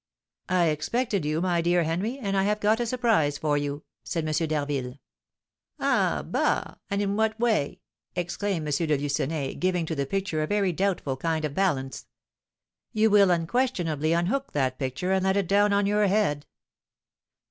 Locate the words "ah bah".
5.79-6.73